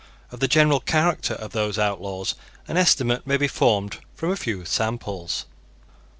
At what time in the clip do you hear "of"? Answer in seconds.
0.31-0.39, 1.35-1.51